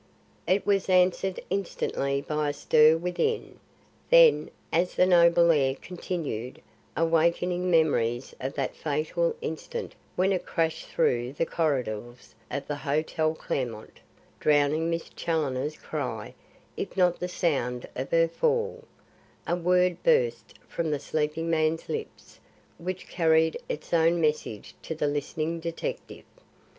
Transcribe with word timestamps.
It 0.47 0.65
was 0.65 0.89
answered 0.89 1.39
instantly 1.51 2.21
by 2.21 2.49
a 2.49 2.53
stir 2.53 2.97
within; 2.97 3.59
then, 4.09 4.49
as 4.73 4.95
the 4.95 5.05
noble 5.05 5.51
air 5.51 5.75
continued, 5.79 6.59
awakening 6.97 7.69
memories 7.69 8.33
of 8.41 8.55
that 8.55 8.75
fatal 8.75 9.35
instant 9.41 9.93
when 10.15 10.31
it 10.33 10.43
crashed 10.43 10.87
through 10.87 11.33
the 11.33 11.45
corridors 11.45 12.33
of 12.49 12.65
the 12.65 12.77
Hotel 12.77 13.35
Clermont, 13.35 13.99
drowning 14.39 14.89
Miss 14.89 15.07
Challoner's 15.09 15.77
cry 15.77 16.33
if 16.75 16.97
not 16.97 17.19
the 17.19 17.27
sound 17.29 17.87
of 17.95 18.09
her 18.09 18.27
fall, 18.27 18.85
a 19.45 19.55
word 19.55 20.01
burst 20.01 20.55
from 20.67 20.89
the 20.89 20.97
sleeping 20.97 21.47
man's 21.47 21.87
lips 21.89 22.39
which 22.79 23.07
carried 23.07 23.55
its 23.69 23.93
own 23.93 24.19
message 24.19 24.73
to 24.81 24.95
the 24.95 25.05
listening 25.05 25.59
detective. 25.59 26.25